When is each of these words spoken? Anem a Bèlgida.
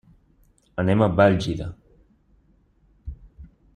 Anem 0.83 1.03
a 1.03 1.09
Bèlgida. 1.19 1.67